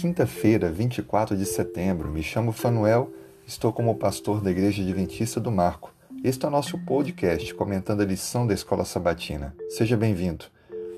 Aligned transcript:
Quinta-feira, 0.00 0.70
24 0.70 1.36
de 1.36 1.44
setembro. 1.44 2.08
Me 2.08 2.22
chamo 2.22 2.52
Fanuel, 2.52 3.12
estou 3.44 3.72
como 3.72 3.96
pastor 3.96 4.40
da 4.40 4.48
Igreja 4.48 4.80
Adventista 4.80 5.40
do 5.40 5.50
Marco. 5.50 5.92
Este 6.22 6.44
é 6.44 6.48
o 6.48 6.52
nosso 6.52 6.78
podcast 6.78 7.52
comentando 7.56 8.02
a 8.02 8.04
lição 8.04 8.46
da 8.46 8.54
Escola 8.54 8.84
Sabatina. 8.84 9.56
Seja 9.68 9.96
bem-vindo. 9.96 10.44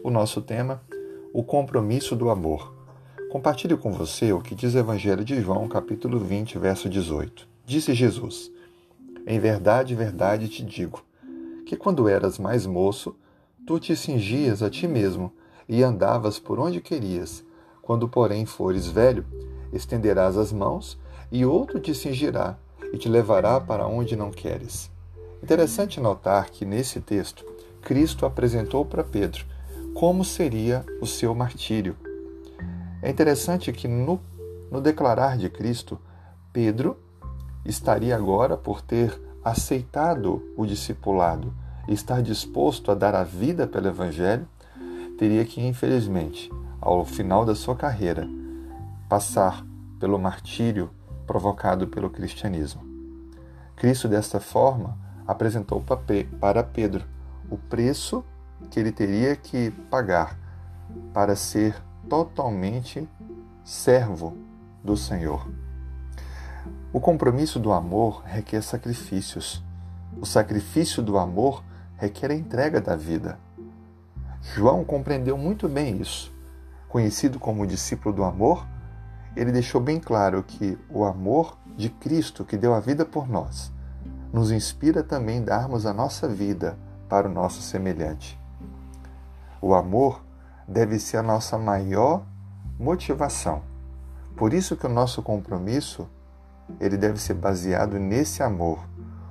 O 0.05 0.11
nosso 0.11 0.43
tema: 0.43 0.83
o 1.33 1.43
compromisso 1.43 2.15
do 2.15 2.29
amor. 2.29 2.75
Compartilho 3.31 3.79
com 3.79 3.91
você 3.91 4.35
o 4.35 4.43
que 4.43 4.55
diz 4.55 4.75
o 4.75 4.79
Evangelho 4.79 5.25
de 5.25 5.41
João, 5.41 5.67
capítulo 5.67 6.19
20, 6.19 6.59
verso 6.59 6.87
18. 6.87 7.49
Disse 7.65 7.95
Jesus: 7.95 8.53
Em 9.27 9.41
verdade, 9.41 9.95
verdade 9.95 10.47
te 10.47 10.63
digo, 10.63 11.03
que 11.65 11.75
quando 11.75 12.07
eras 12.07 12.39
mais 12.39 12.67
moço, 12.67 13.17
tu 13.67 13.81
te 13.81 13.97
cingias 13.97 14.63
a 14.63 14.69
ti 14.69 14.87
mesmo 14.87 15.33
e 15.67 15.83
andavas 15.83 16.39
por 16.39 16.61
onde 16.61 16.83
querias. 16.83 17.43
Quando, 17.91 18.09
porém, 18.09 18.47
fores 18.47 18.87
velho, 18.87 19.27
estenderás 19.73 20.37
as 20.37 20.53
mãos 20.53 20.97
e 21.29 21.45
outro 21.45 21.81
te 21.81 21.93
cingirá 21.93 22.57
e 22.93 22.97
te 22.97 23.09
levará 23.09 23.61
para 23.61 23.85
onde 23.85 24.15
não 24.15 24.31
queres. 24.31 24.89
Interessante 25.43 25.99
notar 25.99 26.51
que 26.51 26.65
nesse 26.65 27.01
texto, 27.01 27.45
Cristo 27.83 28.25
apresentou 28.25 28.85
para 28.85 29.03
Pedro 29.03 29.45
como 29.93 30.25
seria 30.25 30.87
o 31.01 31.07
seu 31.07 31.35
martírio. 31.35 31.97
É 33.03 33.11
interessante 33.11 33.73
que 33.73 33.89
no, 33.89 34.21
no 34.71 34.81
declarar 34.81 35.37
de 35.37 35.51
Cristo, 35.51 35.99
Pedro 36.53 36.97
estaria 37.65 38.15
agora 38.15 38.57
por 38.57 38.81
ter 38.81 39.21
aceitado 39.45 40.41
o 40.57 40.65
discipulado 40.65 41.53
e 41.89 41.93
estar 41.93 42.23
disposto 42.23 42.93
a 42.93 42.95
dar 42.95 43.17
a 43.17 43.25
vida 43.25 43.67
pelo 43.67 43.89
Evangelho, 43.89 44.47
teria 45.19 45.45
que, 45.45 45.61
infelizmente, 45.61 46.53
ao 46.81 47.05
final 47.05 47.45
da 47.45 47.55
sua 47.55 47.77
carreira, 47.77 48.29
passar 49.09 49.65
pelo 49.99 50.19
martírio 50.19 50.91
provocado 51.27 51.87
pelo 51.87 52.11
cristianismo. 52.11 52.83
Cristo, 53.77 54.09
desta 54.09 54.41
forma, 54.41 54.99
apresentou 55.27 55.83
para 56.41 56.63
Pedro 56.63 57.05
o 57.51 57.57
preço 57.57 58.25
que 58.71 58.79
ele 58.79 58.93
teria 58.93 59.37
que 59.37 59.71
pagar 59.91 60.39
para 61.13 61.37
ser 61.37 61.75
totalmente 62.09 63.09
servo 63.65 64.37
do 64.83 64.97
Senhor. 64.97 65.49
O 66.93 67.01
compromisso 67.01 67.61
do 67.61 67.73
amor 67.73 68.23
requer 68.25 68.63
sacrifícios. 68.63 69.63
O 70.21 70.27
sacrifício 70.27 71.03
do 71.03 71.17
amor 71.17 71.63
requer 71.97 72.31
a 72.31 72.35
entrega 72.35 72.81
da 72.81 72.97
vida. 72.97 73.39
João 74.43 74.85
compreendeu 74.85 75.39
muito 75.39 75.69
bem 75.69 76.01
isso. 76.01 76.33
Conhecido 76.91 77.39
como 77.39 77.69
discípulo 77.69 78.13
do 78.13 78.25
amor, 78.25 78.67
ele 79.37 79.53
deixou 79.53 79.81
bem 79.81 80.01
claro 80.01 80.43
que 80.43 80.77
o 80.91 81.05
amor 81.05 81.57
de 81.77 81.89
Cristo, 81.89 82.45
que 82.45 82.57
deu 82.57 82.75
a 82.75 82.81
vida 82.81 83.07
por 83.07 83.29
nós, 83.29 83.73
nos 84.33 84.51
inspira 84.51 85.01
também 85.01 85.41
darmos 85.41 85.87
a 85.87 85.95
nossa 85.95 86.27
vida 86.29 86.77
para 87.09 87.29
o 87.29 87.33
nosso 87.33 87.63
semelhante. 87.63 88.37
O 89.63 89.73
amor 89.73 90.21
deve 90.67 90.99
ser 90.99 91.19
a 91.19 91.23
nossa 91.23 91.57
maior 91.57 92.27
motivação. 92.77 93.63
Por 94.37 94.53
isso 94.53 94.77
que 94.77 94.87
o 94.87 94.93
nosso 94.93 95.23
compromisso 95.23 96.11
ele 96.81 96.97
deve 96.97 97.21
ser 97.21 97.35
baseado 97.35 98.01
nesse 98.01 98.43
amor, 98.43 98.81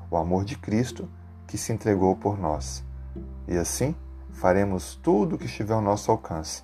o 0.09 0.15
amor 0.15 0.45
de 0.45 0.57
Cristo 0.57 1.09
que 1.45 1.57
se 1.57 1.73
entregou 1.73 2.15
por 2.15 2.39
nós. 2.39 2.85
E 3.49 3.57
assim, 3.57 3.93
faremos 4.31 4.95
tudo 4.95 5.35
o 5.35 5.37
que 5.37 5.45
estiver 5.45 5.73
ao 5.73 5.81
nosso 5.81 6.09
alcance 6.09 6.63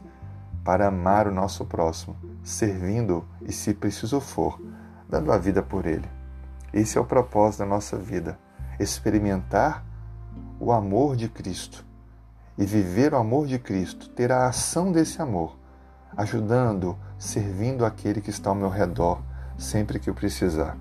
para 0.65 0.87
amar 0.87 1.27
o 1.27 1.31
nosso 1.31 1.63
próximo, 1.63 2.17
servindo 2.43 3.23
e, 3.41 3.53
se 3.53 3.73
preciso 3.73 4.19
for, 4.19 4.59
dando 5.07 5.31
a 5.31 5.37
vida 5.37 5.63
por 5.63 5.85
ele. 5.85 6.09
Esse 6.73 6.97
é 6.97 7.01
o 7.01 7.05
propósito 7.05 7.59
da 7.59 7.65
nossa 7.65 7.95
vida: 7.95 8.37
experimentar 8.77 9.85
o 10.59 10.73
amor 10.73 11.15
de 11.15 11.29
Cristo 11.29 11.85
e 12.57 12.65
viver 12.65 13.13
o 13.13 13.17
amor 13.17 13.47
de 13.47 13.59
Cristo, 13.59 14.09
ter 14.09 14.31
a 14.31 14.47
ação 14.47 14.91
desse 14.91 15.21
amor, 15.21 15.55
ajudando, 16.17 16.97
servindo 17.17 17.85
aquele 17.85 18.19
que 18.19 18.29
está 18.29 18.49
ao 18.49 18.55
meu 18.55 18.69
redor 18.69 19.21
sempre 19.57 19.99
que 19.99 20.09
eu 20.09 20.13
precisar. 20.13 20.77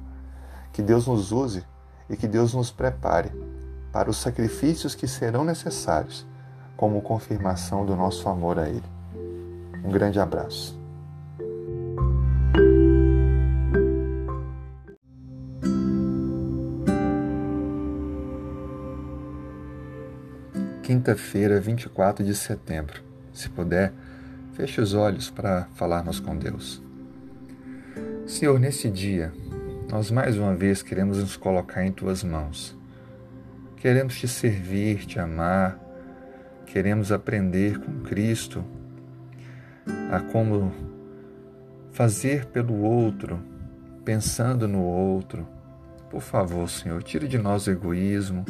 Que 0.72 0.82
Deus 0.82 1.06
nos 1.06 1.32
use 1.32 1.64
e 2.09 2.16
que 2.16 2.26
Deus 2.26 2.54
nos 2.54 2.70
prepare 2.70 3.30
para 3.92 4.10
os 4.10 4.16
sacrifícios 4.16 4.94
que 4.94 5.06
serão 5.06 5.44
necessários 5.44 6.26
como 6.76 7.03
confirmação 7.03 7.86
do 7.86 7.94
nosso 7.94 8.28
amor 8.28 8.59
a 8.59 8.69
Ele. 8.69 8.94
Um 9.84 9.91
grande 9.91 10.19
abraço. 10.19 10.83
Quinta-feira, 20.83 21.61
24 21.61 22.25
de 22.25 22.34
setembro. 22.34 23.03
Se 23.33 23.50
puder, 23.50 23.93
feche 24.55 24.81
os 24.81 24.95
olhos 24.95 25.28
para 25.28 25.69
falarmos 25.75 26.19
com 26.19 26.34
Deus. 26.37 26.83
Senhor, 28.27 28.59
nesse 28.59 28.89
dia, 28.89 29.33
nós 29.91 30.11
mais 30.11 30.39
uma 30.39 30.55
vez 30.55 30.83
queremos 30.83 31.19
nos 31.19 31.37
colocar 31.37 31.84
em 31.84 31.93
tuas 31.93 32.25
mãos. 32.25 32.75
Queremos 33.77 34.19
te 34.19 34.27
servir, 34.27 35.05
te 35.05 35.19
amar, 35.19 35.78
queremos 36.65 37.12
aprender 37.12 37.78
com 37.78 38.01
Cristo 38.01 38.65
a 40.14 40.20
como 40.20 40.72
fazer 41.91 42.47
pelo 42.47 42.80
outro, 42.82 43.41
pensando 44.04 44.69
no 44.69 44.82
outro. 44.82 45.47
Por 46.10 46.20
favor, 46.20 46.69
Senhor, 46.69 47.02
tire 47.02 47.26
de 47.26 47.38
nós 47.38 47.66
o 47.66 47.70
egoísmo, 47.70 48.44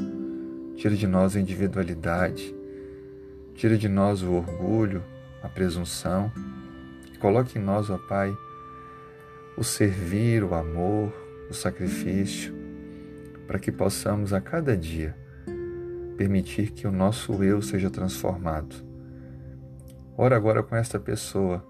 tire 0.76 0.96
de 0.96 1.06
nós 1.06 1.34
a 1.34 1.40
individualidade, 1.40 2.54
tire 3.54 3.78
de 3.78 3.88
nós 3.88 4.22
o 4.22 4.32
orgulho, 4.32 5.02
a 5.42 5.48
presunção. 5.48 6.30
Coloque 7.18 7.58
em 7.58 7.62
nós, 7.62 7.88
ó 7.88 7.96
Pai, 7.96 8.36
o 9.56 9.64
servir, 9.64 10.44
o 10.44 10.54
amor, 10.54 11.12
o 11.48 11.54
sacrifício, 11.54 12.54
para 13.46 13.58
que 13.58 13.72
possamos 13.72 14.34
a 14.34 14.40
cada 14.40 14.76
dia 14.76 15.16
permitir 16.16 16.70
que 16.70 16.86
o 16.86 16.92
nosso 16.92 17.42
eu 17.42 17.60
seja 17.60 17.90
transformado. 17.90 18.83
Ora 20.16 20.36
agora 20.36 20.62
com 20.62 20.76
esta 20.76 20.98
pessoa. 20.98 21.64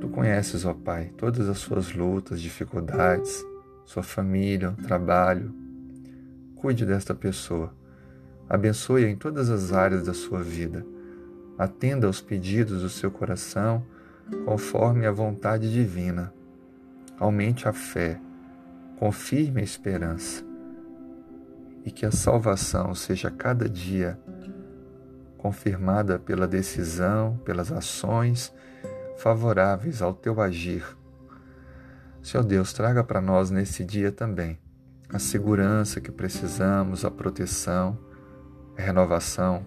Tu 0.00 0.08
conheces, 0.08 0.64
ó 0.64 0.72
Pai, 0.72 1.12
todas 1.16 1.48
as 1.48 1.58
suas 1.58 1.94
lutas, 1.94 2.40
dificuldades, 2.40 3.44
sua 3.84 4.02
família, 4.02 4.74
trabalho. 4.86 5.54
Cuide 6.56 6.86
desta 6.86 7.14
pessoa. 7.14 7.72
Abençoe-a 8.48 9.08
em 9.08 9.16
todas 9.16 9.50
as 9.50 9.72
áreas 9.72 10.06
da 10.06 10.14
sua 10.14 10.42
vida. 10.42 10.84
Atenda 11.58 12.06
aos 12.06 12.20
pedidos 12.20 12.82
do 12.82 12.88
seu 12.88 13.10
coração 13.10 13.84
conforme 14.44 15.06
a 15.06 15.12
vontade 15.12 15.70
divina. 15.70 16.32
Aumente 17.18 17.68
a 17.68 17.72
fé, 17.72 18.18
confirme 18.98 19.60
a 19.60 19.64
esperança 19.64 20.44
e 21.84 21.90
que 21.90 22.06
a 22.06 22.10
salvação 22.10 22.94
seja 22.94 23.30
cada 23.30 23.68
dia 23.68 24.18
confirmada 25.38 26.18
pela 26.18 26.46
decisão, 26.46 27.40
pelas 27.44 27.72
ações 27.72 28.52
favoráveis 29.16 30.02
ao 30.02 30.12
teu 30.12 30.40
agir. 30.40 30.84
Senhor 32.22 32.44
Deus, 32.44 32.72
traga 32.72 33.02
para 33.02 33.20
nós 33.20 33.50
nesse 33.50 33.84
dia 33.84 34.12
também 34.12 34.58
a 35.08 35.18
segurança 35.18 36.00
que 36.00 36.12
precisamos, 36.12 37.04
a 37.04 37.10
proteção, 37.10 37.98
a 38.76 38.82
renovação 38.82 39.64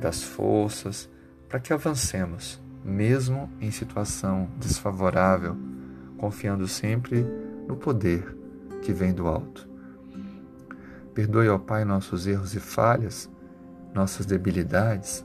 das 0.00 0.22
forças, 0.22 1.10
para 1.48 1.60
que 1.60 1.72
avancemos, 1.72 2.60
mesmo 2.84 3.50
em 3.60 3.70
situação 3.70 4.48
desfavorável, 4.58 5.56
confiando 6.16 6.66
sempre 6.66 7.26
no 7.68 7.76
poder 7.76 8.36
que 8.82 8.92
vem 8.92 9.12
do 9.12 9.26
alto. 9.26 9.68
Perdoe, 11.12 11.48
ó 11.48 11.58
Pai, 11.58 11.84
nossos 11.84 12.26
erros 12.26 12.54
e 12.54 12.60
falhas, 12.60 13.28
nossas 13.94 14.26
debilidades, 14.26 15.24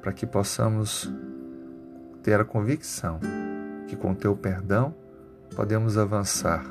para 0.00 0.12
que 0.12 0.26
possamos 0.26 1.10
ter 2.22 2.40
a 2.40 2.44
convicção 2.44 3.20
que 3.86 3.96
com 3.96 4.14
teu 4.14 4.36
perdão 4.36 4.94
podemos 5.54 5.96
avançar. 5.96 6.64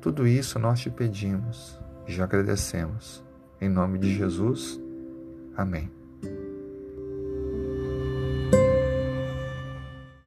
Tudo 0.00 0.26
isso 0.26 0.58
nós 0.58 0.80
te 0.80 0.90
pedimos 0.90 1.80
e 2.06 2.12
já 2.12 2.24
agradecemos. 2.24 3.24
Em 3.60 3.68
nome 3.68 3.98
de 3.98 4.14
Jesus. 4.14 4.80
Amém. 5.56 5.90